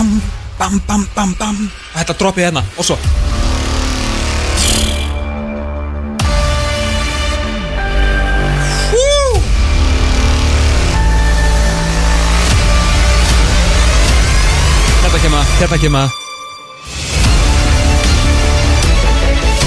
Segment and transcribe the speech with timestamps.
[0.00, 0.22] Bam,
[0.58, 1.56] bam, bam, bam, bam.
[1.92, 2.94] Þetta droppið hérna og svo!
[15.02, 16.16] Þetta kemur, þetta kemur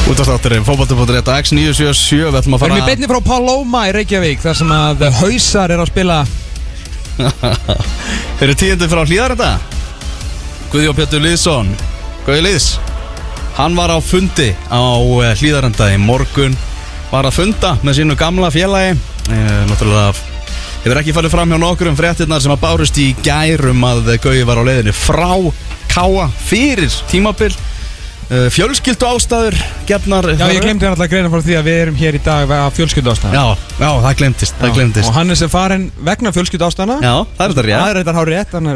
[0.09, 4.41] Útastátturinn, fótbolti.net X977, við ætlum að Við erum í fara beinni frá Paloma í Reykjavík
[4.41, 6.17] þar sem að hausar er að spila.
[7.21, 9.51] Þeir eru tíundu frá hlýðarenda
[10.73, 11.67] Guðjón Pétur Lýðsson.
[12.25, 12.67] Guði Lýðs
[13.53, 16.55] Hann var á fundi á eh, hlýðarenda í morgun.
[17.11, 18.95] Var að funda með sínu gamla félagi.
[19.29, 20.15] Eh, Náttúrulega
[20.83, 24.41] Hefur ekki farið fram hjá nokkur um fréttinnar sem að bárust í gærum að Guði
[24.49, 25.29] var á leiðinni frá
[25.93, 27.53] Káa fyrir tímabil.
[27.53, 27.72] uh,
[28.29, 29.55] Fjölskyldu ástæður
[29.87, 32.21] gefnar Já, ég glemdi hann alltaf að greina frá því að við erum hér í
[32.23, 33.43] dag að fjölskyldu ástæðan Já,
[33.81, 37.43] já, það glemtist, það glemtist Og hann er sem farin vegna fjölskyldu ástæðana Já, það
[37.45, 37.75] er þetta rétt.
[37.83, 38.71] Það er þetta hár rétt En,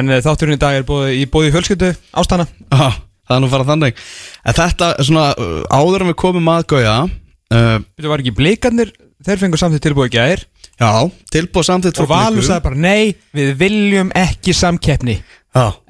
[0.00, 1.92] en eh, þátturinn í dag er búið, í búið fjölskyldu
[2.22, 2.88] ástæðana Já,
[3.28, 4.02] það er nú bara þannig.
[4.46, 8.36] En þetta, er svona, uh, áður en við komum að gauja uh, Þetta var ekki
[8.40, 8.94] blikarnir
[9.26, 10.90] Þeir fengur samtidig tilbúið gæðir Já,
[11.32, 15.20] tilbúið samtidig Og Valur sagði bara Nei, við viljum ekki samkeppni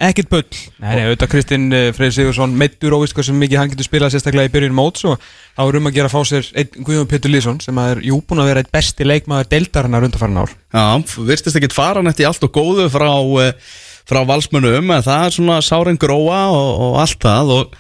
[0.07, 0.45] Ekkert bull.
[0.79, 4.13] Nei, nei, auðvitað Kristinn uh, Freyr Sigursson Meittur óvist hvað sem mikið hann getur spilað
[4.15, 7.11] Sérstaklega í byrjun móts Og þá er um að gera að fá sér einn Guðjón
[7.11, 10.55] Pétur Lýsson Sem að er jú búin að vera eitt besti leikmaður Deildarinnar undarfæran ár.
[10.77, 10.85] Já,
[11.33, 13.73] virtist ekkit fara nætti allt og góðu frá, uh,
[14.07, 17.75] frá valsmönum En það er svona sáren gróa og, og allt það Og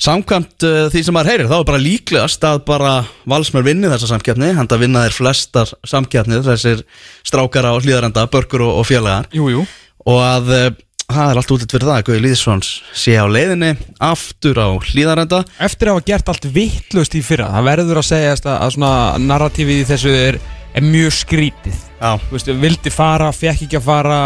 [0.00, 2.92] samkvæmt uh, því sem maður heyrir Þá er bara líklegast að bara
[3.28, 6.84] valsmenn vinni þessa samkeppni Handa vinna þeir flestar samkeppnið Þessir
[7.24, 9.28] strákar á hlýðarenda, börkur og, og félagar.
[9.36, 9.66] Jú, jú.
[10.08, 10.70] Og að uh,
[11.14, 12.70] það er allt útlitt fyrir það að Guði Lýðssons
[13.02, 13.70] sé á leiðinni
[14.10, 18.32] Aftur á hlýðarenda Eftir að hafa gert allt vittlust í fyrra Það verður að segja
[18.36, 20.40] að, svona narratífið í þessu er,
[20.74, 21.86] er mjög skrítið
[22.30, 24.20] veist, vildi fara, fekk ekki að fara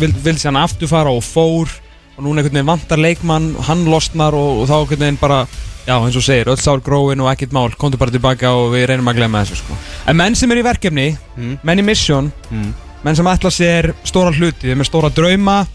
[0.00, 1.70] vildi, vildi hann aftur fara og fór
[2.16, 5.38] og núna einhvern veginn vantar leikmann hann losnar og, og þá einhvern veginn bara
[5.86, 8.88] já, eins og segir, öll sár gróin og ekkert mál komdu bara tilbaka og við
[8.90, 9.78] reynum að glemma þessu sko.
[10.06, 11.54] en menn sem er í verkefni Mm.
[11.64, 12.74] menn í mission, Mm.
[13.02, 15.66] menn sem ætla sér stóra hluti, þeim er stóra drauma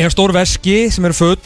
[0.00, 1.38] eiga stór veski sem eru full.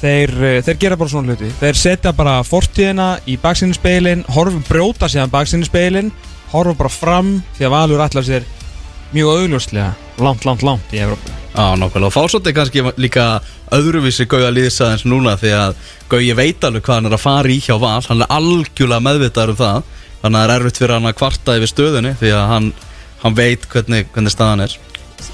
[0.00, 1.50] Þeir, eh, þeir gera bara svona hluti.
[1.60, 6.08] Þeir setja bara fortíðina í baksinninspeilin horfa, brjóta síðan baksinninspeilin
[6.54, 8.48] horfa bara fram því að Valur ætlar sér
[9.12, 11.36] mjög augljóslega langt, langt, langt í Evrópu.
[11.50, 13.26] Já, nákvæmlega, og fá svolítið kannski líka
[13.70, 15.74] öðruvísi Gauja Lýðsa eins núna því að
[16.08, 18.02] Gauji veit alveg hvað hann er að fara í hjá Val.
[18.08, 19.82] Hann er algjörlega meðvitaður um það.
[20.22, 22.72] Þannig að það er erfitt fyrir hann að kvarta yfir stöðunni því að hann,
[23.20, 24.78] hann veit hvernig, hvernig staðan er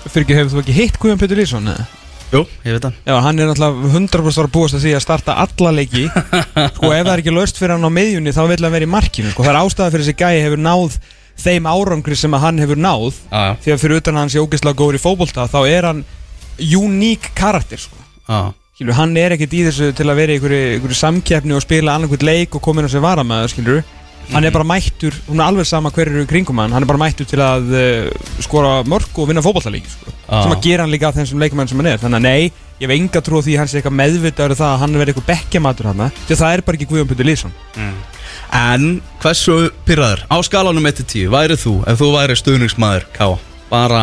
[0.07, 1.87] fyrir ekki hefur þú ekki hitt Guðjón Pétur Lýsson eða?
[2.33, 5.37] Jú, ég veit það Já, hann er náttúrulega 100% að búast að því að starta
[5.45, 6.07] alla leiki
[6.77, 8.91] sko ef það er ekki löst fyrir hann á miðjunni þá vil hann vera í
[8.91, 9.47] markinu sko.
[9.47, 10.99] það er ástæða fyrir þessi gæi hefur náð
[11.47, 14.43] þeim árangri sem að hann hefur náð já, því að fyrir utan að hann sé
[14.43, 16.05] ógeðslega góður í fótbolta þá er hann
[16.59, 18.01] uník karakter sko.
[18.27, 18.41] já,
[18.77, 21.95] Skilur, hann er ekkert í þessu til að vera í einhverju, einhverju samkeppni og spila
[21.97, 23.79] annarkvæmt leik og koma inn á sig varamæður, skilur
[24.33, 27.03] hann er bara mættur, hún er alveg sama hver eru kringum hann, hann er bara
[27.03, 30.13] mættur til að uh, skora mörg og vinna fótballtalík sko.
[30.27, 30.43] Já.
[30.43, 32.01] sem að gera hann líka að þeim sem leikumenn sem hann er.
[32.03, 34.73] Þannig að nei, ég hef enga trú á því hann sé eitthvað meðvitaður um það
[34.73, 37.55] að hann verði eitthvað bekkjamatur hann því að það er bara ekki Guðjón Pjóttur Lýsson
[38.57, 38.89] En
[39.23, 39.57] hversu
[39.89, 43.27] pyrraður á skalanum 1-10 værið þú ef þú væri stuðningsmaður Ká
[43.71, 44.03] bara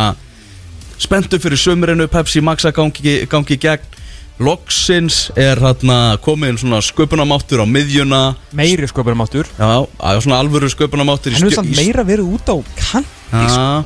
[0.97, 4.01] spenntu fyrir sömurinu Pepsi Max að gangi, gangi gegn
[4.41, 8.21] Loksins er hérna komin svona sköpunamáttur á miðjuna.
[8.57, 13.11] Meiri sköpunumáttur Já, að svona alvöru sköpunamáttur hann hefur samt meira verið út á kant
[13.29, 13.83] Já,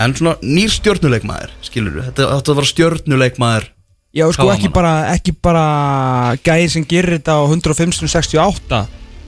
[0.00, 3.68] en svona nýr stjörnuleikmaður skilur við, þetta þetta var stjörnuleikmaður.
[4.16, 5.66] Já, sko Káa ekki bara, ekki bara
[6.42, 8.80] gæði sem gerir þetta á 105.68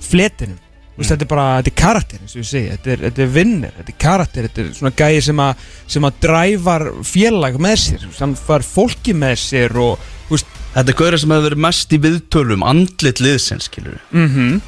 [0.08, 0.61] fletinum
[0.96, 1.08] mm.
[1.10, 3.76] þetta er bara, þetta er karakter eins og ég segi, þetta er, þetta er vinnir,
[3.78, 8.10] þetta er karakter þetta er svona gæði sem að sem að dræfar félag með sér.
[8.16, 11.90] Sem far fólki með sér og þú veist, Þetta er gaurið sem hefur verið mest
[11.92, 14.60] í viðtölum andlit liðsins skilur við mhm.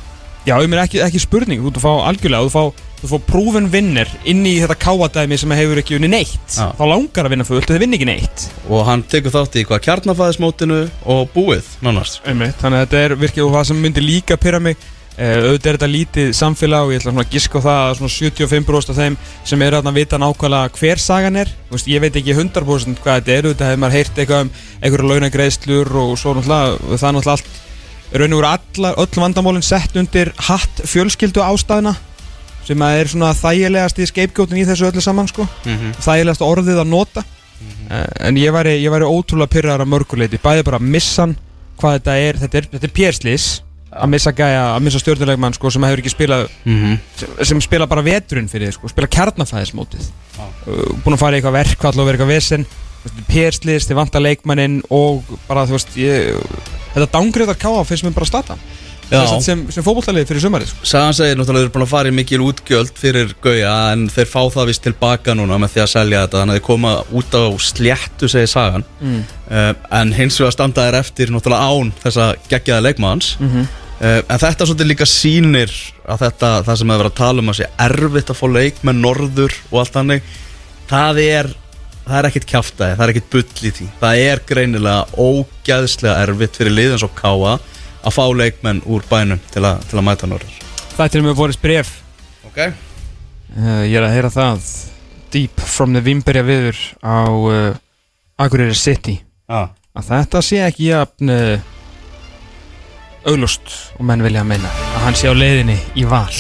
[0.45, 3.29] Já, ég meina ekki, ekki spurning, þú ert að fá algjörlega þú fá, þú fá
[3.31, 6.37] prúfin vinnir inn í þetta káadæmi sem hefur ekki unni neitt.
[6.53, 6.67] Já.
[6.77, 8.45] þá langar að vinna fullt, þau vinna ekki neitt.
[8.69, 10.83] Og hann tekur þátt í hvað kjarnafæðismótinu
[11.15, 12.21] og búið, nánast.
[12.29, 14.85] Þannig að þetta er virkið og það sem myndi líka pyrra mig
[15.15, 18.91] auðvitað er þetta lítið samfélag og ég ætla að giska á það að svona 75%
[18.91, 21.53] af þeim sem eru að vita nákvæmlega hver sagan er.
[21.69, 24.51] Þú veist, ég veit ekki 100% hvað þetta er auðvitað hefur maður heyrt eitthvað um
[24.81, 27.63] einhverja launagreiðslur og svo náttúrulega það er náttúrulega allt
[28.15, 31.95] raun og veru öll vandamálinn sett undir hatt fjölskyldu ástæðina
[32.65, 35.47] sem er svona þægilegast í skeipgjótin í þessu öllu saman sko.
[35.65, 35.97] Mhm.
[36.01, 37.25] þægilegast orðið að nota.
[37.85, 41.37] Uh, en ég væri, ég væri ótrúlega pyrrar að mörguleiti bæði bara að missa hann
[41.79, 43.47] hvað þetta er, þetta er, þetta er pérslis
[43.95, 47.87] að missa gæja, að missa stjórnulegmann sko, sem hefur ekki spilað mm sem, sem spila
[47.91, 50.45] bara veturinn fyrir þið, sko, spila kjarnafæðismótið Já.
[50.45, 52.67] uh, búin að fara í eitthvað verkvall og vera eitthvað vesen
[53.29, 56.41] Perslis, þið vantar leikmannin og bara þú veist ég,
[56.95, 58.57] þetta dángriðar káa finnst mér bara slata
[59.11, 59.41] Já.
[59.45, 60.87] sem, sem fótbollalið fyrir sumarið sko.
[60.89, 64.07] Sagan segir náttúrulega að þeir eru búin að fara í mikil útgjöld fyrir Gauja en
[64.13, 66.93] þeir fá það vist tilbaka núna með því að selja þetta þannig að þeir koma
[67.21, 69.23] út á sléttu segir Sagan mm.
[69.51, 69.71] uh,
[70.01, 73.73] en hins vegar standa þeir eftir náttúrulega án þessa geggjaða leikmanns mm -hmm.
[74.01, 75.75] Uh, en þetta svolítið líka sýnir
[76.05, 79.05] að þetta, það sem hefur verið að tala um að sé erfitt að fá leikmenn
[79.05, 80.33] norður og allt þannig
[80.91, 81.53] það er
[82.05, 83.87] það er ekkert kjáftæði, það er ekkert bull í því.
[84.01, 87.55] Það er greinilega ógæðslega erfitt fyrir liðan svo káa
[88.05, 90.59] að fá leikmenn úr bænum til, a, til að mæta norður.
[90.95, 91.95] Það er til og með Boris Bref
[92.45, 92.61] Ok.
[93.57, 94.67] Uh, Ég er að heyra það.
[95.35, 97.79] Deep from the Vimberja viður á uh,
[98.39, 99.19] Akureyri City.
[99.51, 99.73] Ah.
[99.95, 101.74] að þetta sé ekki jafn uh,
[103.29, 106.33] auglust og menn vilja að meina að hann sé á leiðinni í val.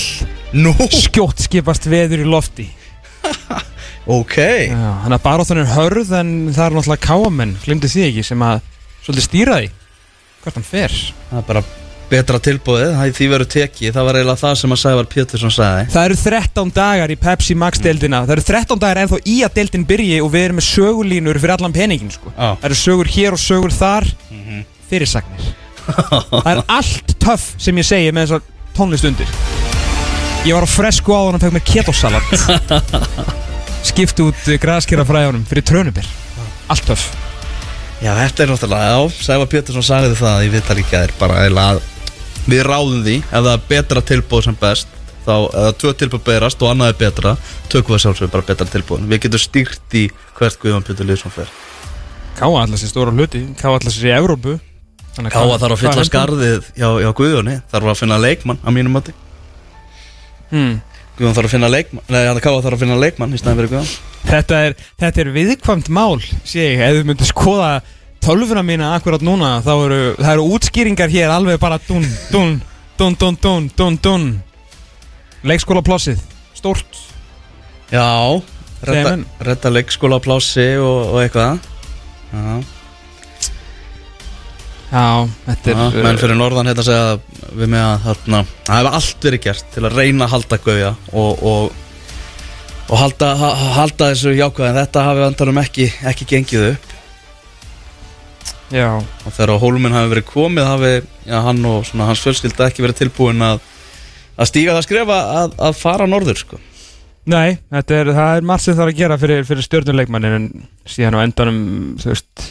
[0.55, 2.69] Nú, skjótt skipast veður í lofti.
[4.05, 4.35] Ok.
[4.69, 8.59] Hann að baróttan er hörð en það er náttúrulega káamenn, glimti því ekki sem að
[9.07, 9.71] svolítið stýra því
[10.43, 10.99] hvert hann fer.
[11.31, 11.63] Það er bara
[12.11, 13.95] betra tilbúið, það því verið tekið.
[13.97, 15.89] Það var eiginlega það sem að Sævar Pétursson sagði.
[15.97, 18.23] Það eru 13 dagar í Pepsi Max deildina.
[18.29, 21.57] Það eru 13 dagar ennþá í að deildin byrji og við erum með sögulínur fyrir
[21.57, 22.29] allan peningin sko.
[22.37, 22.51] Já.
[22.61, 24.13] Það eru sögur hér og sögur þar.
[24.93, 28.47] Fyrirsagnir Það er allt töff sem ég segi með þessar
[28.77, 29.31] tónlist undir
[30.45, 32.29] Ég var á fresku á hann og fekk mér ketosalat
[33.89, 36.07] Skipt út graskera fræðunum fyrir trönubir.
[36.73, 37.11] Allt töff.
[38.01, 41.91] Já, þetta er náttúrulega, já, Sævar Pétursson sagði það í viðtalíkja er bara eiginlega að
[42.45, 44.91] Við ráðum því, ef það er betra tilbúið sem best
[45.25, 47.35] Þá, eða tvö tilbúið berast og annað er betra
[47.73, 50.05] Tökum við sjálfsögur bara betra tilbúið Við getum stýrt í
[50.37, 51.57] hvert Guðjón Pétur Lýðsson fer.
[52.37, 54.74] Káa allar sér stóra hluti Káa allar sér í að
[55.15, 57.59] Káa þarf að fylla skarðið hjá, hjá Guðjóni.
[57.71, 59.15] Þarf að finna leikmann, að mínum mati.
[60.51, 60.81] Hmm.
[61.15, 63.73] Guðjón þarf að finna leikmann Nei, hann Káa þarf að finna leikmann í snæðin fyrir
[63.75, 63.93] Guðjón.
[64.25, 67.69] Þetta, er, þetta er viðkvæmt mál sé ég, ef þú myndir skoða
[68.25, 72.57] tölvuna mína akkurat núna þá eru, eru útskýringar hér alveg bara dun, dun,
[72.99, 74.27] dun, dun, dun, dun, dun
[75.45, 76.21] leikskóla plossið,
[76.57, 77.01] stórt.
[77.93, 78.41] Já,
[78.83, 79.27] redda, Semen.
[79.45, 81.61] redda leikskóla plássi og, og eitthvað.
[82.33, 82.55] Já,
[84.95, 88.99] já, þetta er Já, menn fyrir norðan hérna segja við mig að þarna, það hefur
[88.99, 91.79] allt verið gert til að reyna að halda gauja og, og,
[92.89, 96.91] og halda, ha, halda þessu jákvæð en þetta hafi vandarum ekki, ekki gengið upp.
[98.75, 100.93] Já, og þegar hólminn hafi verið komið hafi
[101.29, 103.61] já, hann og svona, hans fjölskylda ekki verið tilbúin að,
[104.39, 106.61] að stíga það skrefa að, að fara norður sko.
[107.31, 110.49] nei, þetta er, það er margt sem það er að gera fyrir, fyrir stjórnuleikmannin en
[110.89, 111.61] síðan á endanum
[112.03, 112.47] þú veist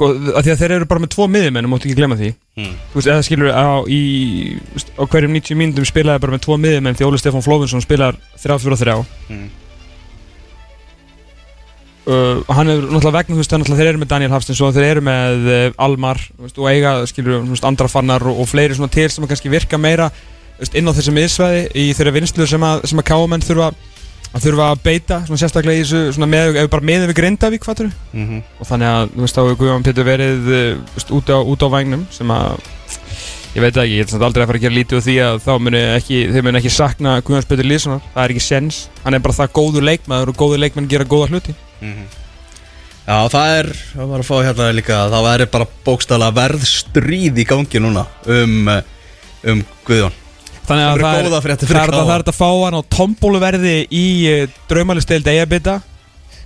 [0.00, 2.30] sko, að því að þeir eru bara með tvo miðjumenn og máttu ekki glemma því
[2.32, 2.74] mm.
[2.92, 4.02] þú veist, eða skilur á, í,
[4.72, 8.20] veist, á hverjum 90 mínútum spilaði bara með tvo miðjumenn því Óli Stefán Flóvinsson spilar
[8.40, 8.96] 3-4-3
[9.30, 9.46] Mm.
[12.10, 14.74] uh, hann er náttúrulega vegna þú veist, þannig að þeir eru með Daniel Hafstins og
[14.74, 18.50] þeir eru með uh, Almar veist, og eiga, skilur, þú veist, andra fannar og, og
[18.50, 20.10] fleiri svona til sem kannski virka meira
[20.76, 23.70] inn á þessi miðsvæði í þeirra vinslu sem að, að káamenn þurfa
[24.30, 27.16] að þurfa að beita, svona sérstaklega í þessu svona með, ef við bara meðum við
[27.18, 27.88] Grindavík, fattur?
[28.12, 28.42] Mm -hmm.
[28.60, 31.64] og þannig að, þú veist, þá hefur Guðjón Pétur verið þú veist, út, á, út
[31.66, 32.68] á vagnum sem að
[33.50, 35.40] ég veit ekki, ég held samt aldrei að fara að gera lítið úr því að
[35.42, 39.14] þá muni ekki, þeir muni ekki sakna Guðjóns Pétur Lýssonar, það er ekki sens hann
[39.14, 41.56] er bara það góður leikmaður og góður leikmenn gera góða hluti.
[43.10, 47.40] Já, það er, það var að fá hérna líka að það væri bara bókstala verðstríð
[47.42, 48.82] í gangi núna um, eh,
[49.50, 50.19] um Guðjón
[50.70, 51.28] Þannig að það er,
[51.66, 55.80] það er, að fá hann á tombóluverði í uh, draumalistild eigabita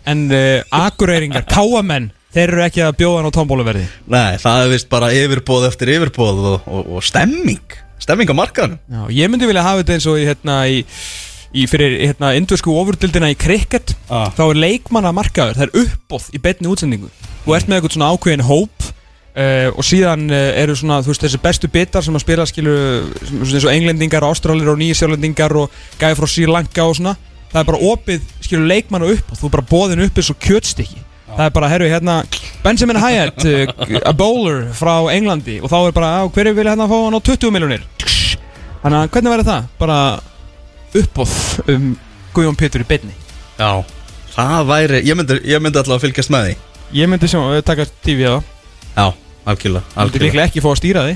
[0.08, 4.72] en uh, akureyringar, káamenn þeir eru ekki að bjóða hann á tombóluverði Nei, það er
[4.72, 7.76] vist bara yfirbóð eftir yfirbóð og, og, og stemming.
[8.00, 10.80] Stemming á markaðanum Já, ég myndi vilja hafa þetta eins og í, hérna, í,
[11.52, 13.92] í fyrir hérna, indversku ofurdildina í cricket.
[14.08, 14.30] Ah.
[14.32, 17.12] þá er leikmanna markaður, það er uppbóð í betni útsendingu.
[17.44, 18.93] Þú ert með eitthvað svona ákveðin hóp
[19.34, 22.74] uh, og síðan uh, eru svona þú veist þessi bestu bitar sem að spila skilu
[23.42, 27.16] eins og englendingar, ástralir og nýjasjálendingar og gæði frá Sri Lanka og svona
[27.52, 31.02] það er bara opið skilu leikmanna upp og þú bara bóðin upp eins og kjötstykki.
[31.34, 32.20] Það er bara, herru, hérna
[32.62, 36.96] Benjamin Hyatt, uh, a bowler frá Englandi og þá er bara, hverju vilja hérna fá
[37.00, 37.84] hann á 20 miljonir
[38.84, 39.68] þannig að hvernig verður það?
[39.80, 39.98] bara
[40.94, 41.36] uppbóð
[41.74, 41.92] um
[42.34, 43.14] Guðjón Pétur í betni
[43.54, 43.84] Já,
[44.34, 46.54] það væri, ég myndi, ég myndi alltaf að fylgjast með því.
[46.98, 48.36] Ég myndi sjá, taka TV á.
[48.96, 49.06] Já,
[49.44, 50.24] algjörlega, Ég myndi algjörlega.
[50.26, 51.14] líklega ekki fá að stýra því.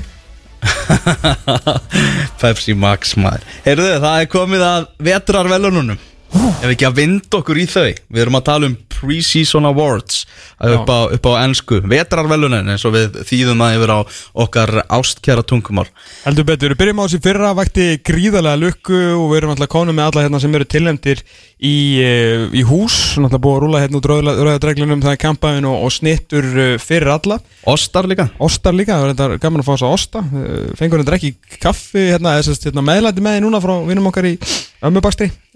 [2.41, 3.43] Pepsi Max maður.
[3.65, 7.89] Heyrðu, það er komið að vetrarvelununum Ef ekki að vinda okkur í þau.
[7.89, 10.25] Við erum að tala um Three-Season Awards
[10.59, 13.99] upp á, upp á ennsku Vetrarvelunin eins og við þýðum það yfir á
[14.43, 15.87] okkar ástkjara tungumál.
[16.25, 19.95] Heldur betur, við byrjum á þessi fyrra vakti gríðarlega lukku og við erum alltaf konum
[19.97, 23.99] með alla hérna sem eru tilnæmdir í, eh, í hús, náttúrulega búið að rúla hérna
[23.99, 27.39] út rauðadreglunum, það er kampaðin og, og snittur eh, fyrir alla.
[27.69, 28.29] Ostar líka.
[28.39, 30.19] Ostar líka, það er gaman að fá þess að osta.
[30.43, 33.39] Eh, Fengur þetta ekki kaffi hérna, hérna, meðlæti með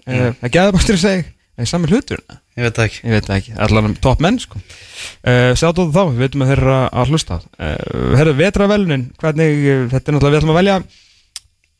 [0.04, 1.32] frá vinum okkar í ömmubakstri mm.
[1.54, 2.20] Það það er sami hlutur?
[2.54, 3.00] Ég veit það ekki.
[3.04, 4.58] Ég veit það ekki, allan topp menn sko.
[4.58, 7.36] uh, Sjáðu þá, við veitum að þeir eru að hlusta.
[7.54, 10.78] Uh, Herðu, vetravelunin Hvernig, uh, þetta er náttúrulega, við ætlum að velja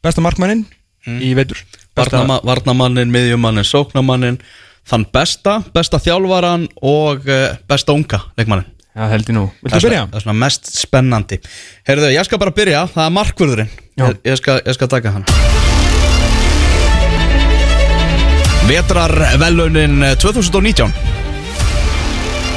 [0.05, 0.63] Besta markmannin
[1.05, 1.59] í vetur.
[1.95, 4.39] Besta, Varnama, Varnamannin, miðjumannin, sóknamannin
[4.87, 7.27] Þann besta, besta þjálfaran og
[7.67, 8.69] besta unga leikmannin.
[8.95, 9.47] Já, held ég nú.
[9.49, 10.05] Það Viltu byrja?
[10.07, 11.41] Það er svona mest spennandi.
[11.89, 13.77] Heyrðu, ég skal bara byrja, það er markvörðurinn.
[13.97, 15.64] Ég, ég, skal, ég skal taka hann
[18.69, 20.93] Vetrarvelunin 2019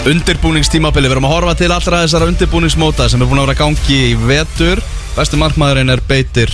[0.08, 3.98] Undirbúningstímabili, við erum að horfa til allra þessara undirbúningsmóta sem er búin að vera gangi
[4.14, 4.80] í vetur.
[5.18, 6.54] Besti markmaðurinn er Beitir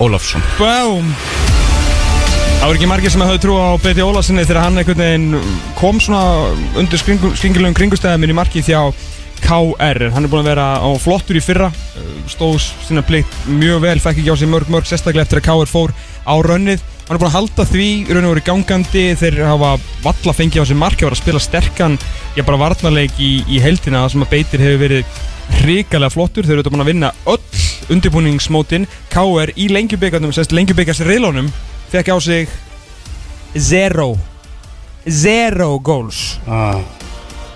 [0.00, 0.40] Ólafsson.
[0.56, 1.10] Bám
[2.64, 5.98] Það voru ekki margir sem hafði trú á Beti Ólarsinni þegar hann einhvern veginn kom
[6.00, 6.48] svona
[6.80, 8.88] undir skringilegum kringustæðum í marki þjá
[9.44, 13.84] KR hann er búin að vera á flottur í fyrra uh, stóð sína plikt mjög
[13.84, 15.92] vel fekk ekki á sig mörg mörg sérstaklega eftir að KR fór
[16.24, 19.04] á rönnið hann er búin að halda því í raun og veru gangandi.
[19.20, 21.98] Þeir hafa valla fengið á sig marki að spila sterkan,
[22.38, 25.22] ég bara varnarleik í, í heldina sem að Beitir hefur verið
[25.60, 27.40] hrikalega flottur, þeir eru búin að vinna öll
[27.92, 28.88] undirbúningsmótin.
[29.12, 31.52] KR í lengjubíkarnum, sérst lengjubíkars reilónum
[31.92, 32.48] fekk á sig
[33.54, 34.14] zero
[35.08, 36.40] zero goals.
[36.48, 36.80] Ah.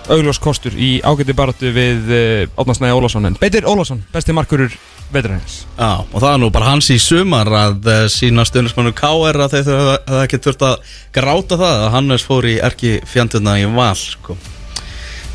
[0.09, 4.73] augljós kostur í ágætti baráttu við uh, Átnarsnæði Ólásson en Beitir Ólásson, besti markurur
[5.13, 9.43] veturins Já, og það er nú bara hans í sumar að uh, sína stundismannu KR
[9.45, 13.67] að þeir hefði ekki þurft að gráta það að Hannes fór í erki fjanduna í
[13.73, 14.35] val sko.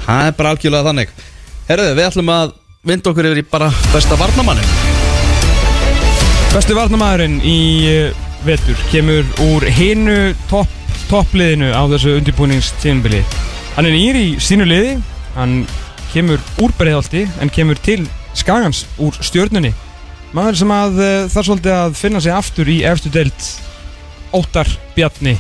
[0.05, 1.15] Það er bara algjörlega þannig.
[1.65, 2.53] Herðu, við ætlum að
[2.85, 4.65] vinda okkur yfir í bara besta varnamanni
[6.53, 13.23] Besti varnamæðurinn í uh, vetur kemur úr hinu topp toppliðinu á þessu undirbúningstíðinbili
[13.75, 14.99] Hann er nýr í sínu liði
[15.35, 15.65] hann
[16.13, 18.05] kemur úr breiðalti en kemur til
[18.39, 19.75] skagans úr stjörnunni.
[20.35, 23.51] Maður sem að uh, þarf svolítið að finna sig aftur í efstu deilt
[24.35, 25.37] Óttar Bjarni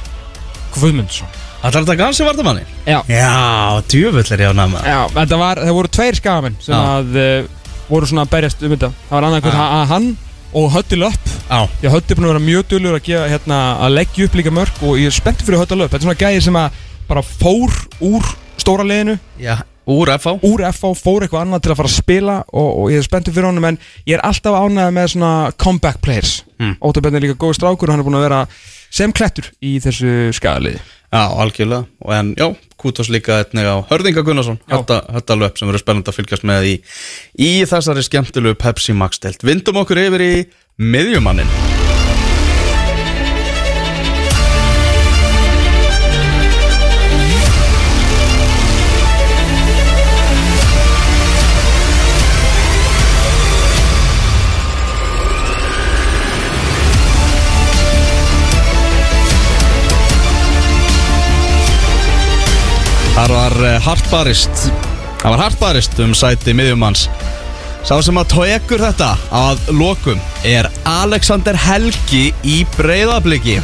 [0.76, 1.30] Guðmundsson.
[1.64, 2.64] Það er þetta gansi varnamanni?
[2.84, 6.74] Já, Já, djöfull er ég á nama Já, þetta var, það voru tveir skagamenn sem
[6.76, 6.98] Já.
[6.98, 8.90] að uh, voru svona að berjast um þetta.
[9.08, 9.46] Það var annað Já.
[9.48, 10.08] hvort hann
[10.54, 11.30] og Hötti Löpp.
[11.48, 14.28] Já, Því að Hötti er búin að vera mjög dölur að, gefa, hérna, að leggja
[14.28, 15.90] upp líka mörg og ég er spenntið fyrir Hötti Löpp.
[15.94, 17.74] Þetta er svona gæði sem að bara fór
[18.06, 18.28] úr
[18.62, 19.16] stóra liðinu.
[19.42, 19.56] Já,
[19.90, 23.02] úr FH úr FH, fór eitthvað annað til að fara að spila og, og ég
[23.02, 26.34] er spenntið fyrir honum en ég er alltaf ánægð með svona comeback players.
[26.62, 26.76] Mm.
[26.80, 28.42] Óttar Benni er líka góð strákur og hann er búin að vera
[28.94, 30.82] sem klettur í þessu skadaliði
[31.14, 31.84] Já, algjörlega.
[32.02, 34.58] Og En já, Kútos líka einnig á Hörðinga Gunnarsson.
[34.66, 36.74] Þetta, löp sem verður spennandi að fylgjast með í
[37.38, 39.46] Í þessari skemmtilegu Pepsi Max deild.
[39.46, 40.34] Vindum okkur yfir í
[40.82, 41.73] miðjumannin
[63.14, 64.64] Var eh, hart barist.
[65.20, 67.04] Það var hart barist um sæti miðjumanns.
[67.86, 73.60] Sá sem að tóekur þetta að lokum er Alexander Helgi í breyðabliki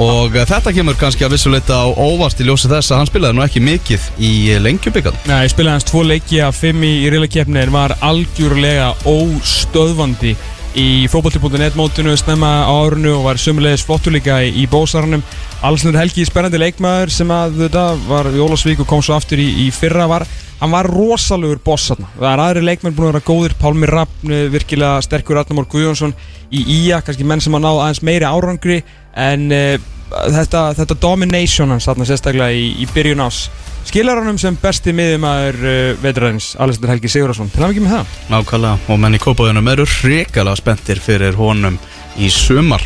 [0.00, 3.36] og eh, þetta kemur kannski að vissuleita á óvart í ljósi þess að hann spilaði
[3.36, 4.32] nú ekki mikið í
[4.64, 8.92] lengjubikað Nei, ég spilaði hans tvo leiki af fimm í, í reylakefni en var algjörlega
[9.04, 10.36] óstöðvandi
[10.76, 15.22] í fótbolti.net mótinu snemma á árunu og var sömulegis flottur líka í, í bósarunum
[15.64, 19.46] Alessandr Helgi, spennandi leikmaður sem að þetta var í Ólasvík og kom svo aftur í,
[19.64, 20.26] í fyrra var
[20.60, 22.10] hann var rosalegur boss þarna.
[22.16, 23.56] Það er aðri leikmenn búin að vera góðir.
[23.60, 26.14] Pálmi Rappn, virkilega sterkur Arnamór Guðjónsson
[26.52, 28.80] í Ía, kannski menn sem að ná aðeins meiri árangri
[29.16, 29.76] en uh,
[30.10, 33.46] þetta, þetta domination hans þarna sérstaklega í, í byrjun ás
[33.86, 38.14] skilar honum sem besti miðjumæður uh, vetraðins, Alessandr Helgi Sigurðarsson til að ekki með það.
[38.32, 41.78] Nákvæmlega og menn í kópaðunum eru hrikalega spenntir fyrir honum
[42.18, 42.82] í sumar.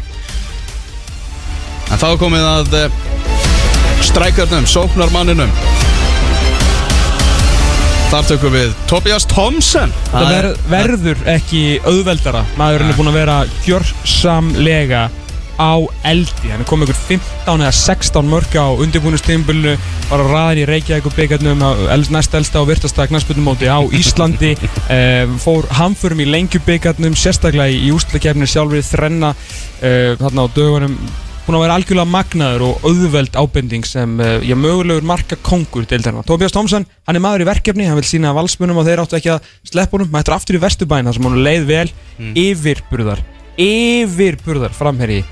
[1.91, 2.99] En þá komið að uh,
[4.11, 5.55] strækjarnum, sóknarmanninum.
[8.11, 12.41] Þar tökum við Tobias Thompson Það ver, verður ekki auðveldara.
[12.59, 15.05] Maðurinn er búin að vera gjörsamlega
[15.61, 15.76] á
[16.09, 16.49] eldi.
[16.49, 19.76] Hann er komið ykkur 15 eða 16 mörg á undirbúinustímbulnu
[20.09, 21.64] var að ræðin í Reykjavík og byggarnum
[22.17, 24.57] næst elsta og virtasta knastbundumóti á Íslandi.
[24.90, 29.29] Eh, fór hamförum í lengjubyggarnum sérstaklega í, í ústlakefni sjálfrið þrenna
[29.87, 30.97] eh, þarna á dögunum.
[31.47, 36.25] Búin að vera algjörlega magnaður og auðveld ábending sem uh, ég mögulegur marka kongur deildarna.
[36.26, 39.35] Tobias Thompson, hann er maður í verkefni, hann vil sína valsmunum og þeir áttu ekki
[39.37, 41.90] að sleppa honum, mættur aftur í vesturbæn þar sem hann leið vel.
[42.21, 42.33] Mm.
[42.45, 43.26] yfirburðar,
[43.67, 45.23] yfirburðar framherri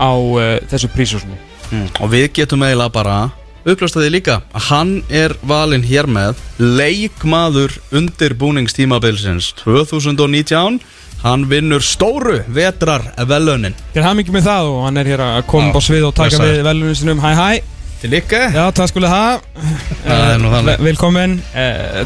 [0.00, 1.36] á uh, þessu prísjósmi.
[1.70, 1.86] Mm.
[2.00, 3.18] Og við getum eiginlega bara
[3.68, 10.80] upplösta því líka að hann er valinn hér með leikmaður undirbúningstímabilsins 2019
[11.20, 15.42] Hann vinnur stóru vetrar velönin Til hann mikið með það og hann er hér að
[15.50, 17.50] koma á svið og taka við velunum sinum, hæ hæ.
[18.00, 19.42] Til ykkar Já, það skulle það.
[20.08, 21.34] Eh, Velkomin,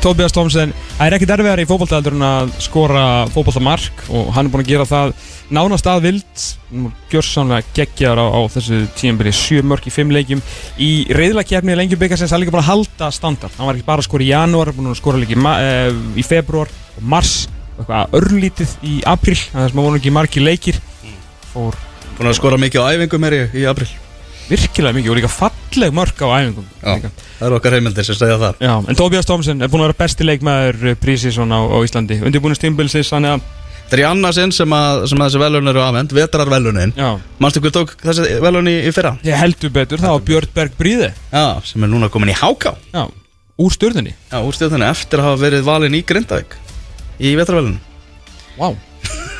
[0.02, 0.72] Tobias Thompson.
[0.96, 4.72] Það er ekkert erfiðar í fótboltaðaldur en að skora fótboltamark og hann er búinn að
[4.72, 5.14] gera það
[5.54, 6.44] nánast að vild.
[7.12, 10.42] Gjörsamlega geggjar á, á þessu tíumbyrji, sjö mörk í fimm leikjum.
[10.82, 13.54] Í reyðlakefni lengjubikarsins, hann er líka búinn að halda standard.
[13.54, 16.26] Hann var ekki bara að skora í janúar, búinn að skora líka í, eh, í
[16.26, 17.46] februar og mars,
[17.78, 20.80] eitthvað örlítið í april, sem að voru ekki margir leikir.
[21.52, 21.78] Fór
[22.14, 23.90] Búin að skora mikið á æfingum hér í, í april
[24.48, 26.66] virkilega mikið og líka falleg mörk á æfingum.
[26.82, 27.10] Já,
[27.40, 28.62] það eru okkar heimildir sem segja það.
[28.64, 32.20] Já, en Tobias Thompson er búinn að vera besti leikmaður prísísson á, á Íslandi.
[32.24, 33.52] Undirbúinu stímbilsins, þannig að
[33.84, 37.08] Það er í annarsinn sem, að, sem að þessi velun eru afhend Vetrar velunin já,
[37.36, 39.10] Manstu hver tók þessi velun í, í fyrra?
[39.28, 42.72] ég heldur betur, það var Björn Berg Bríði Já, sem er núna komin í Háká
[42.94, 43.02] Já,
[43.60, 44.14] úr stjörnunni.
[44.32, 46.56] Já, úr stjórnunni eftir að hafa verið valinn í Grindavík
[47.20, 47.76] Í vetrarvelun
[48.56, 48.72] Vá,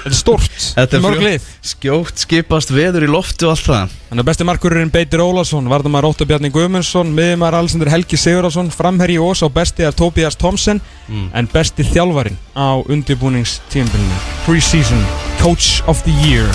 [0.04, 0.56] þetta er stórt.
[0.76, 1.46] Þetta er Mörg frjó- lið.
[1.64, 3.94] Skjótt skipast veður í loftu og allt það.
[4.10, 9.16] Þannig að besti markurinn Beitir Ólason Varðamar Óttar Bjarni Guðmundsson Miðumar Alessandur Helgi Sigurðarsson Framherji
[9.18, 11.30] Ós á besti er Tobias Thompson Mm.
[11.34, 15.02] En besti þjálfarin á undirbúningstímbilinu Pre-season
[15.40, 16.48] Coach of the Year.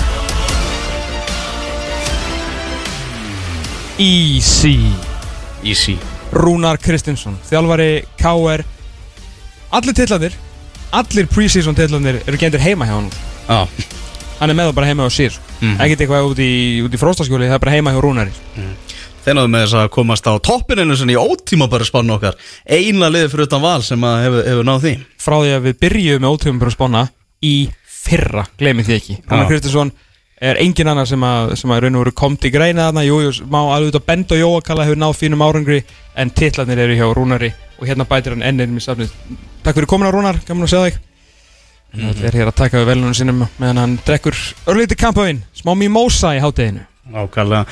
[3.98, 4.78] Easy
[5.62, 5.98] Easy
[6.32, 8.62] Rúnar Kristinsson Þjálfari KR
[9.76, 10.32] Allir tillandir
[10.96, 13.10] Allir pre-season tillandir eru gendir heima hjá hann
[13.48, 13.66] Já,
[14.40, 15.34] Hann er með það bara heima hjá sér.
[15.60, 15.80] Mhm.
[15.84, 16.52] Ekkert eitthvað út í,
[16.86, 18.32] út í fróstaskjóli Það er bara heima hjá Rúnari.
[19.20, 22.38] Þeir náðu með þess að komast á toppininu í ótíma bara spanna okkar.
[22.64, 24.92] Eina liði fyrir utan val sem að hefur, hefur náð því.
[25.20, 27.08] Frá því að við byrjuðum með bara spána
[27.40, 29.18] Í fyrra, glemir því ekki.
[29.28, 29.48] Rúnar Já.
[29.48, 29.92] Kristinsson
[30.40, 33.04] er engin annar sem að, sem að raun og veru kom til greina þarna.
[33.04, 35.82] Jú, jú, má alveg út að benda og Jóakalla hefur náð fínum árangri
[36.16, 39.12] En titlarnir eru hjá Rúnari Og hérna bætir hann ennir með safnið.
[39.64, 41.00] Takk fyrir komin á Rúnar, gaman að sjá þig
[41.90, 44.38] Það er hér að taka við velunum sínum meðan hann drekkur
[44.70, 46.86] örlítið kampavinn, smá mimosa í hátteginu.
[47.10, 47.66] Ákvæmlega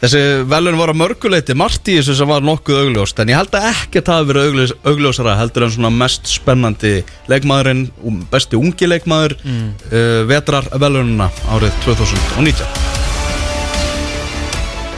[0.00, 3.52] Þessi velun var að mörguleiti margt í þessu sem var nokkuð augljóst En ég held
[3.54, 6.94] að ekkert hafi verið augljós, augljósara heldur en svona mest spennandi
[7.30, 9.68] leikmaðurinn, um, besti ungi leikmaður mm.
[9.92, 12.64] uh, vetrar velununa árið 2019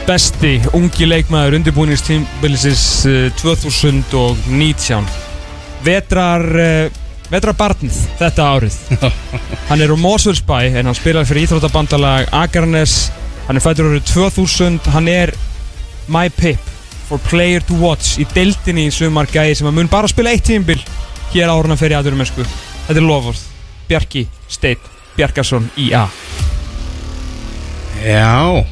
[0.06, 5.04] Besti ungi leikmaður undirbúningstímbilisins uh, 2019.
[5.86, 7.01] Vetrar, uh,
[7.32, 8.76] vetrar barnið þetta árið.
[9.70, 13.10] hann er úr Mosfellsbæ en hann spilar fyrir Íþróttabandalag Akarnes.
[13.48, 14.78] Hann er fættur árið 2000.
[14.94, 15.32] Hann er
[16.12, 16.60] my pip
[17.08, 20.46] for player to watch í deildinni í sumar gæði sem að mun bara spila eitt
[20.48, 20.78] tímbil
[21.32, 22.44] hér áruna fyrir aðurum mennsku.
[22.86, 23.42] Þetta er Lofvörð,
[23.88, 26.06] Bjarki Steinn Bjarkarsson IA.
[28.02, 28.64] Já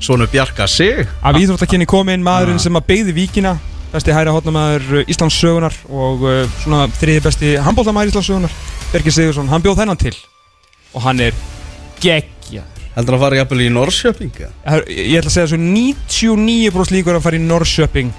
[0.00, 2.64] Svonu Bjarka sig Af íþróttakinni kom inn maðurinn Ah.
[2.64, 3.58] sem að beigði víkina
[3.90, 8.58] Besti hæra hotnamaður Íslands sögunar Og uh, svona þriði besti handbóltamaður Íslands sögunar
[8.92, 10.14] Bergi Sigursson, hann bjóð þennan til
[10.94, 11.34] Og hann er
[12.02, 14.32] geggja Heldur að fara jafnvel í Norrköping?
[14.90, 18.10] Ég ætla að segja svo 99% líkur að fara í Norrköping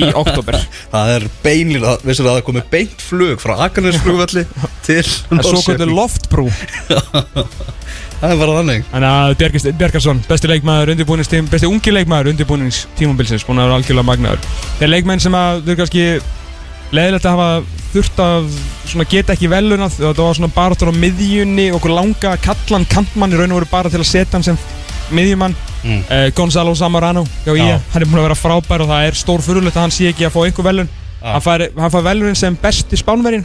[0.00, 0.56] Í oktober
[0.92, 4.46] Það er beinlíla, vissir að það komið beint flug frá Akarnesflugvelli
[4.86, 5.92] til Það er svo Norrköping.
[6.00, 6.46] loftbrú
[8.24, 13.60] Það er bara þannig Þannig að Bjarkarsson, besti leikmaður undirbúningstím Besti ungi leikmaður undirbúningstímumbilsins Búin
[13.60, 14.46] að vera algjörlega magnaður
[14.78, 16.06] Þeir leikmenn sem að þau kannski
[16.94, 17.48] Leðilegt að hafa
[17.94, 18.48] þurft að
[18.86, 23.40] svona geta ekki veluna Það var svona baráttur á miðjunni Okkur langa kallan kantmann í
[23.40, 24.60] raun og veru bara til að setja hann sem
[25.14, 25.98] miðjumann Mm.
[26.08, 27.58] uh, Gonzalo Zamorano hjá Já.
[27.60, 30.06] IA Hann er búin að vera frábær og það er stór fyrirlegt að hann sé
[30.08, 31.26] ekki að fá einhver velun Já.
[31.34, 33.44] Hann fær, hann fær velunin sem besti spánverinn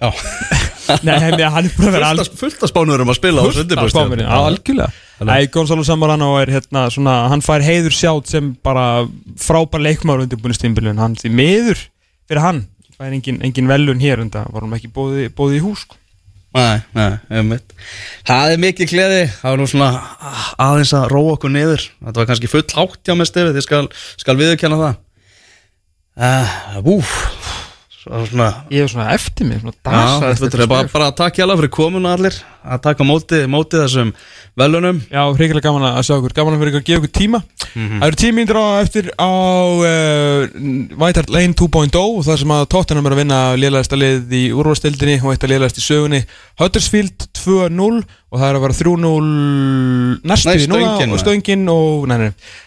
[0.00, 0.08] Já
[1.06, 4.28] Nei, hann er búin að vera Fullt að spánurum að spila á Fullt af já,
[4.36, 4.90] algjörlega.
[5.24, 9.04] Æ, Gonzalo Zamorano er hérna svona, hann fær heiður sjátt sem bara
[9.40, 11.84] frábær leikmaður undirbúinustímbilun, hann því miður
[12.28, 12.64] fyrir hann,
[12.98, 16.00] fær engin, engin velun hér en það hann ekki bóði, bóði í hús sko.
[16.54, 17.72] Nei, nei, einmitt.
[18.28, 19.22] Það er mikið gleði.
[19.40, 19.88] Það var nú svona
[20.62, 21.86] aðeins að róa okkur niður.
[21.98, 23.80] Þetta var kannski full hátt hjá með stefið Þið skal,
[24.22, 25.00] skal viðurkenna það.
[26.14, 27.63] Uh, Úf Svo
[28.04, 31.72] svona Ég er svona eftir mig, svona Já, þetta er bara, bara takk hjá fyrir
[31.72, 34.10] komuna allir að taka móti, móti þessum
[34.56, 37.40] velunum Já, hrigilega gaman að sjá okkur, gaman að fyrir ykkur að gefa ykkur tíma.
[37.74, 38.00] Mhm.
[38.00, 40.44] Það eru tíu mínútur á eftir á uh,
[41.00, 44.44] White Hart Lane 2.0 og það sem að Tottenham er að vinna liðlæðista lið í
[44.54, 46.22] úrvalstildinni og eitt að liðlæðist í sögunni.
[46.60, 51.22] Huddersfield 2-0 og það er að vera 3-0 næstu núna stöngin, og maður.
[51.22, 52.16] stöngin og nei,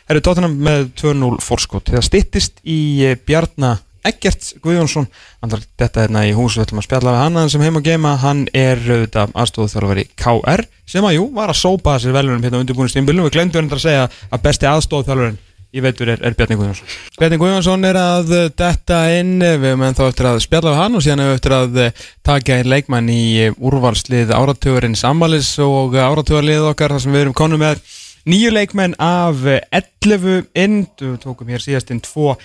[0.08, 3.73] það eru Tottenham með 2-0 fórskot það styttist í eh, Bjarna
[4.08, 5.10] Eggert Guðjónsson
[5.43, 8.13] þetta hérna í hús við ætlum að spjalla við hann sem heim og geima.
[8.22, 11.98] Hann er auðvitað aðstóðu þarf að vera í KR sem að jú var að sópa
[12.00, 15.43] sér velunum hérna undirbúinu stímbilum við glemdu hann að segja að besti aðstóðu þjálfurinn
[15.76, 16.91] ég veitur er, er Bjarni Guðjónsson.
[17.20, 19.36] Bjarni Guðjónsson er að detta inn.
[19.43, 22.58] Við höfum ennþá eftir að spjalla við hann og síðan hefur við eftir að taka
[22.58, 27.84] einn leikmann í úrvalslið áratugurinn sambalis og áratugarlið okkar þar sem við erum konum með
[28.28, 30.80] nýju leikmenn af uh, 11 inn.
[31.00, 32.36] Við tókum hér síðast inn tvo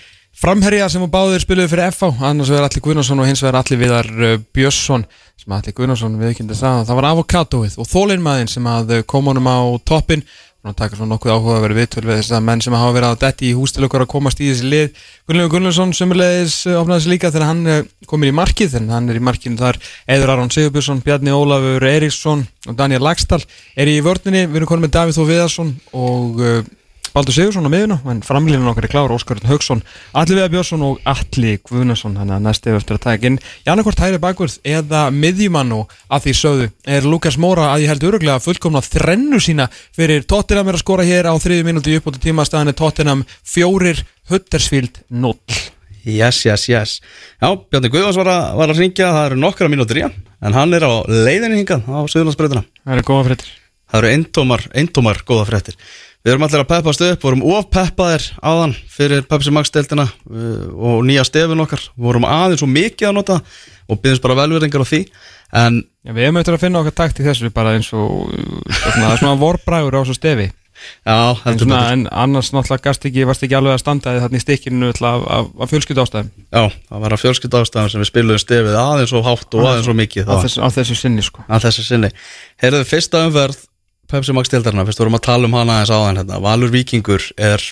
[0.42, 3.76] framherja sem að báðir spiluðu fyrir FH annars vegar Alli Guðnarsson og hins vegar Alli
[3.78, 5.04] Viðar uh, Björnsson.
[5.38, 9.46] Sem Alli Guðnarsson viðkynndi að það var avokadoið og þólinmaðin sem að uh, kom honum
[9.46, 10.24] á toppin
[10.66, 13.14] og taka svona nokkuð áhuga að vera viðtöl við þess að menn sem hafa verið
[13.14, 15.00] á detti í hús til okkar að komast í þessi lið.
[15.30, 19.22] Gunnlaugur Gunnlaugsson sömulegis uh, opnaði þessi líka þegar hann komir í markið þegar hann er
[19.22, 19.78] í markinu þar.
[20.10, 23.42] Eður Aron Sigurbjörnsson, Bjarni Ólafur Eriksson og Daniel Lagstall
[23.78, 26.46] er í vörninni, við erum konum með Davíð Þó Viðarsson og
[27.12, 29.82] Baldur Sigursson á miðuna, en framlýnin okkar er klár Óskarinn Haugsson,
[30.16, 33.36] Alli Viðar Björnsson og Alli Guðnason, hann er næstu eftir að taka inn.
[33.66, 38.06] Janakort hæri bakvörð eða miðjumann og að því sögðu er Lukas Móra að ég held
[38.08, 42.16] öruglega fullkomna þrennu sína fyrir Tottenham er að skora hér á þriði mínúti upp á
[42.16, 44.00] tíma staðan er Tottenham fjórir
[44.32, 45.36] Huddersfield 0
[46.02, 47.00] Yes, yes, yes.
[47.38, 50.56] Já, Bjarni Guðvars var að, var að ringja það eru nokkra mínútur í hann en
[50.56, 53.52] hann er á leiðinni hingað á Suðurlandsbreytina Það eru góða fréttir.
[53.92, 55.76] Það eru eindómar, eindómar góða fréttir
[56.22, 60.66] Við erum allir að peppast upp, vorum of peppaðir áðan fyrir Pepsi Max deildina uh,
[60.70, 61.82] og nýja stefun okkar.
[61.98, 63.38] Vorum aðeins og mikið að nota
[63.90, 65.02] og byrjumst bara velverðingar á því
[65.62, 69.12] en Já, við hefum eftir að finna okkar takt í þessu bara eins og svona,
[69.12, 70.48] er svona vorbræður á svo stefi.
[71.06, 71.14] Já,
[71.46, 74.42] en, svona, en annars náttúrulega gast ekki, varst ekki alveg að standa þið þarna í
[74.42, 78.42] stikkinu af, af, af fjölskyldu ástæðum Já, það var að fjölskyld ástæðan sem við spiluðum
[78.42, 81.26] stefið aðeins og hátt og aðeins og mikið á, það var þess, á þessu sinni
[81.26, 81.44] sko.
[81.46, 82.10] Að þessu sinni.
[82.64, 83.60] Heyrðu, fyrsta umverð
[84.12, 86.40] Pepsi Max deildarna, fyrst vorum að tala um hana aðeins áðan hérna.
[86.44, 87.62] Valur Víkingur er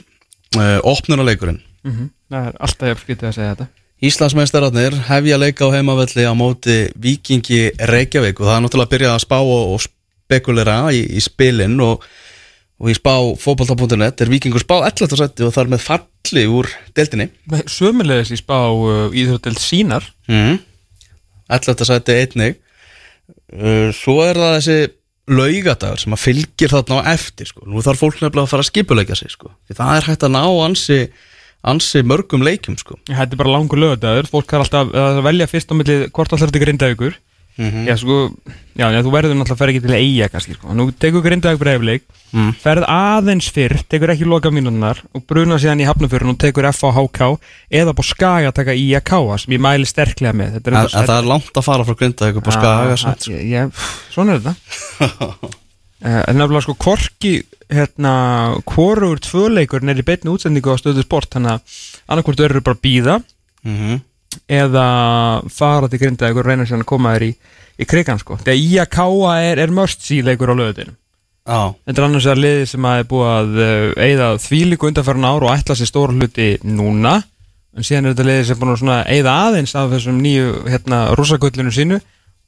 [0.57, 2.09] uh, opnunaleikurinn mm -hmm.
[2.31, 3.67] Það er alltaf ég skytið að segja þetta
[4.01, 9.15] Íslandsmeistararnir hefja leika á heimavelli á móti Víkingi Reykjavík og það er náttúrulega að byrja
[9.15, 12.07] að spá og, og spekulera í, í spilin og,
[12.81, 15.17] og í spá fótbolta.net er Víkingur spá 11.
[15.21, 17.29] seti og það er með falli úr deildinni
[17.67, 20.57] Sömulegis í spá uh, íþjóðdelt sínar mm.
[21.53, 21.85] 11.
[21.85, 22.57] seti einnig
[23.53, 24.79] uh, svo er það þessi
[25.31, 27.65] laugadagur sem að fylgir þarna á eftir sko.
[27.67, 29.53] nú þarf fólk nefnilega að fara að skipuleika sig sko.
[29.69, 31.01] því það er hægt að ná ansi
[31.61, 32.97] ansi mörgum leikjum sko.
[33.05, 36.49] Þetta er bara langur lögadagur Fólk er alltaf að velja fyrst á milli hvort allar
[36.49, 37.19] þetta grindavíkur
[37.61, 38.17] mm Já, sko,
[38.81, 40.73] já, já, þú verður náttúrulega að ferð ekki til eiga kannski, sko.
[40.79, 42.53] Nú tekur grindavík breyfleik Mm.
[42.63, 47.27] ferð aðeins fyrr, tekur ekki loka mínúnar og bruna síðan í hafnafjörun og tekur FHK
[47.75, 48.71] eða búið skaga að taka
[49.01, 51.97] að káa sem ég mæli sterklega með er en það er langt að fara frá
[51.99, 53.15] Grindavík upp á skaga sko.
[54.15, 55.51] Svona er þetta
[56.01, 61.59] Eh, En nefnilega sko Korki hérna, hvorur tvöleikur í beinni útsendingu á stöðu sport þannig
[61.59, 61.75] að
[62.09, 63.19] annarkvort eru bara að býða
[63.67, 63.99] Mhm.
[64.51, 64.87] Eða
[65.51, 67.31] fara til grinda og reyna sér að koma þér í,
[67.81, 68.39] í krigan sko.
[68.45, 70.97] Þegar káa er, er mörst síleikur á löðutinu
[71.51, 75.27] Já, Þetta er annars að liði sem að er búið að uh, eigða þvílíku undanfæran
[75.27, 77.17] ár og ætla sér stóra hluti núna.
[77.75, 81.01] En síðan er þetta liði sem er búin að eigða aðeins af þessum nýju hérna
[81.19, 81.99] rúsagullinu sínu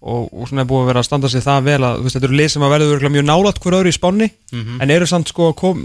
[0.02, 2.28] og, og svona er búið að vera að standa sér það vel að veist, þetta
[2.28, 4.28] eru lið sem að verður mjög nálat hver öðru í spánni
[4.82, 5.84] en eru samt sko kom,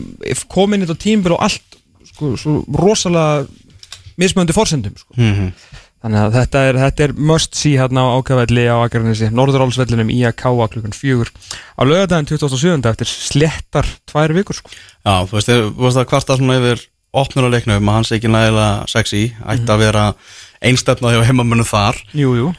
[0.49, 1.77] komin þetta tímbil og allt
[2.10, 3.45] sko, svo rosalega
[4.17, 5.13] mismöndi forsendum sko.
[5.17, 5.51] Mhm.
[6.08, 10.22] Þannig að þetta er, þetta er must see hérna á ákveðvelli á Akarnesi, Norðurálsvellinum í
[10.24, 11.34] að káa klukkan fjögur
[11.76, 12.80] á lögadaginn 2007.
[12.88, 14.72] eftir slettar tvær vikur sko.
[15.04, 18.22] Já, þú veist, þú veist að kvarta svona yfir opnur á leiknum að hans er
[18.22, 20.06] ekki nægilega sexy ætti að vera
[20.63, 22.50] einstefna hjá heimamönu þar Jú, jú.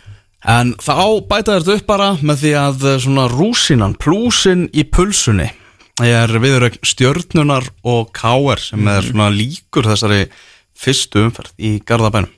[0.44, 5.48] en þá bæta þetta upp bara með því að eh, svona rúsinan, plúsin í pulsunni
[6.04, 10.26] er viðrögn stjörnunar og káer sem er svona líkur þessari
[10.78, 12.36] fyrstu umferð í Garðabænum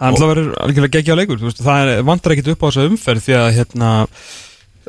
[0.00, 2.68] Það er alltaf verið algjörlega geggja leikur þú veist, það er, vantar ekkit upp á
[2.70, 3.90] þessa umferð því að hérna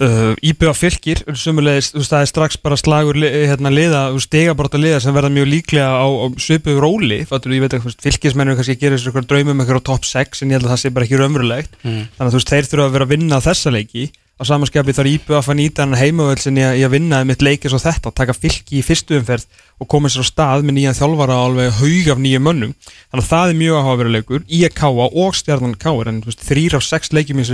[0.01, 5.33] uh, IBA fylgir sumulegis, það er strax bara slagur hérna liða, stegabróta liða sem verða
[5.35, 9.11] mjög líklega á, á svipuð róli fattur, ég veit ekki, fylgismennur kannski að gera þessu
[9.11, 11.77] eitthvað draumum eitthvað á top 6 en ég held að það sé bara ekki raunverulegt
[11.81, 12.03] Mm.
[12.15, 14.07] þannig að þú veist, þeir þurfa að vera að vinna þessa leiki
[14.41, 17.75] á samanskapi þar íbjöð að fann nýta hann heimavöld sinni í að vinna mitt leikis
[17.77, 19.45] og þetta, taka fylki í fyrstu umferð
[19.81, 23.29] og koma sér á stað með nýjan þjálfara alveg haug af nýjum mönnum þannig að
[23.29, 27.13] það er mjög áhugaveruleikur í að káa og stjarnan káir en veist, þrýr af sex
[27.13, 27.45] leikjum í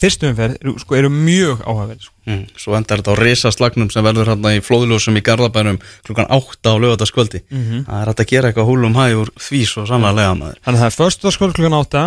[0.00, 2.14] fyrstu umferð eru, sko, eru mjög áhugaverið sko.
[2.30, 2.44] mm.
[2.62, 6.74] Svo endar þetta á risaslagnum sem verður hérna í flóðljósum í Garðabænum klukkan 8 á
[6.78, 7.84] lögataskvöldi Mhm.
[7.90, 10.82] Það er hægt að gera eitthvað húlum hæg úr því svo sannlega maður Þannig að
[10.82, 12.04] það er föstudagskvöld klukkan 8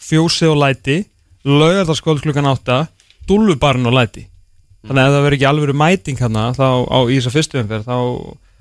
[0.00, 0.96] fjósið og læti
[1.46, 2.86] laugardaskvöld klukkan 8
[3.30, 4.26] dúllubarn og læti
[4.86, 7.88] þannig að ef það verður ekki alveg mæting hérna þá á í þessa fyrstu umferð
[7.88, 7.96] þá,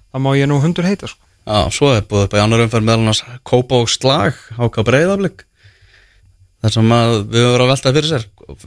[0.09, 1.21] þá má ég nú hundur heita sko.
[1.45, 5.43] Já, svo er búið upp í annar umferð meðal annars Kópa og Slag, Háka Breiðaflik
[6.65, 8.23] þar sem að við verið að velta fyrir sér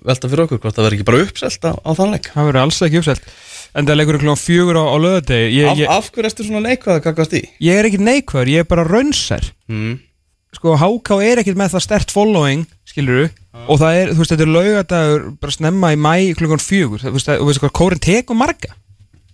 [0.06, 2.78] velta fyrir okkur, hvort það verður ekki bara uppselt á, á þannleik það verður alls
[2.87, 3.32] ekki uppselt
[3.74, 6.94] en það leikur klukkan fjögur á, á lögadegi ég, af, af hverju ertu svona neikvæð
[6.94, 7.42] að kakast í?
[7.66, 9.98] ég er ekki neikvæður, ég er bara raunsær Mm.
[10.56, 13.28] Sko HK er ekkert með það stert following skilur
[13.68, 17.12] og það er, þú veist, þetta er laugadagur bara snemma í mæ klukkan fjögur þú
[17.16, 18.74] veist, og veistu hvað kórin tekur marga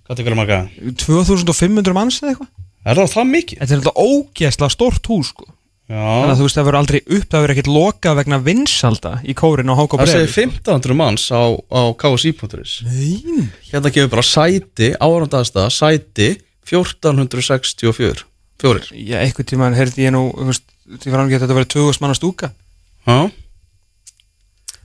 [0.04, 0.56] Hvað tekur það marga?
[1.00, 2.50] 2500 manns eða eitthvað
[2.84, 3.60] Er það það mikið?
[3.62, 5.46] Þetta er alltaf ógeðslega stort hús sko.
[5.88, 9.12] Þannig að Já, þú veist það verður aldrei upp Það verður ekkert lokað vegna vinsalda
[9.24, 10.36] Í kórin á Háka það Breiðavík.
[10.64, 12.74] 1500 manns á, á KSI.is
[13.70, 16.28] Hérna gefur bara sæti, árandaðasta sæti
[16.68, 18.24] 1464
[18.60, 21.56] Fjórir Já, eitthvað tíma heyrði ég nú þú veist, Því var hann ekki að þetta
[21.58, 22.50] verður 2000 manna stúka.
[23.08, 23.18] Já.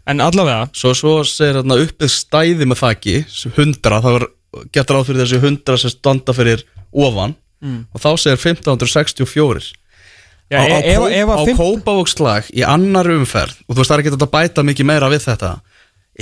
[0.10, 3.16] En allavega Svo, svo segir hérna uppið stæði með þakki
[3.54, 4.26] 100, það var
[4.74, 6.64] gett ráð fyrir þessi 100 sem standa fyrir
[6.96, 7.36] ofan.
[7.60, 7.82] Mm.
[7.92, 9.74] og þá segir 1564
[10.50, 13.92] Já, á, á, kó, ef á að fimm- kópavókslag í annar umferð og þú veist
[13.92, 15.50] það er ekki þetta að bæta mikið meira við þetta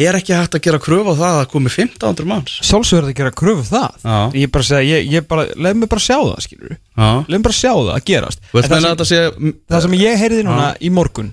[0.06, 3.12] er ekki hægt að gera kröfu á það að það komi 1500 manns Sjálfsögur er
[3.12, 4.18] að gera kröfu það Já.
[4.42, 6.76] Ég bara segja, ég, ég bara Leif mig bara sjá það, skilur.
[6.98, 9.96] Leif mig bara sjá það að gerast það, meina að sem, þetta sé það sem
[10.02, 11.32] ég heyrði núna í morgun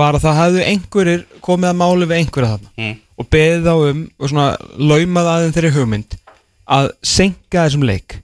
[0.00, 2.98] Var að það hefðu einhverjir Komið að máli við einhverja þarna Mm.
[3.20, 4.48] Og beðið þá um Og svona
[4.80, 6.14] laumað aðeins þeirri hugmynd
[6.70, 8.20] Að senka þessum leik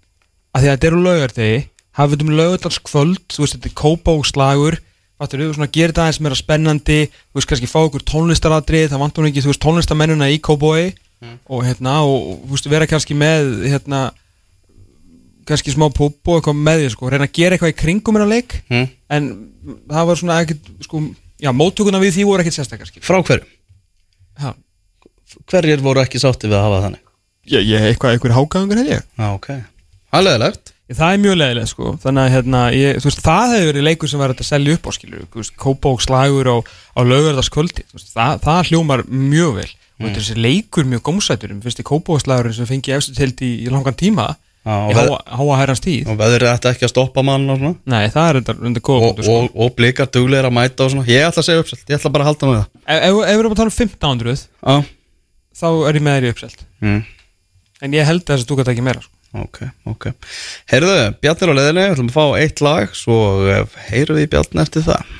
[0.56, 1.56] að því að þetta eru laugardegi
[1.98, 4.14] hafið um laugardals kvöld þú veist þetta er kópa
[5.46, 9.26] við svona gerir þetta aðeins meira spennandi þú veist kannski fá okkur tónlistaradrið það vantum
[9.30, 10.92] ekki þú veist tónlistamennuna í kóboi
[11.48, 14.00] og hérna og þú veist vera kannski með hérna
[15.46, 18.28] kannski smá púp og eitthvað með því sko reyna að gera eitthvað í kringum hennar
[18.34, 18.88] leik Mm.
[19.08, 19.28] en
[19.88, 21.00] það var svona ekkert sko
[21.40, 23.44] já móttökuna við því voru ekkert sérstakar skil Frá hverju?
[24.42, 24.54] ha.
[25.46, 27.02] Hverjir voru ekki sátti við að hafa þannig?
[27.46, 29.48] ég, ég eitthvað eitthvað hákaðungur held ég Já, ok
[30.86, 31.92] Það er mjög leiðilegt sko.
[32.02, 34.84] Þannig að hérna, ég, þú veist, það hefur verið leikur sem var að selja upp
[34.86, 36.56] á skilur þú og slagur á,
[36.94, 39.68] á lögverðarskvöldi það, það hljómar mjög vel.
[39.96, 43.16] Og þetta er þessi leikur mjög gómsætur fyrst í Kópa og slagurinn sem fengi efstu
[43.16, 44.28] tild í, í langan tíma
[44.66, 46.10] og, veð, háa, háa herrans tíð.
[46.10, 47.78] og veðrið ætti ekki að stoppa mann og svona.
[47.90, 49.36] Nei, það er þetta undir góða og, sko.
[49.40, 51.06] og, og blikar duglegir að mæta og svona.
[51.10, 52.70] Ég ætla að segja uppselt, ég ætla bara að halda með það.
[52.96, 54.76] Ef, við erum að tala um 1500 Já,
[55.62, 56.64] þá er ég með þér í uppselt.
[56.82, 57.00] Mm.
[57.86, 59.15] En ég held að þessi dúkat ekki meira sko.
[59.34, 59.60] Ok,
[59.90, 60.10] ok.
[60.70, 63.18] Heyrðu, Bjarnir á leðinni, við ætlum að fá eitt lag Svo
[63.88, 65.14] heyrum við Bjarni eftir það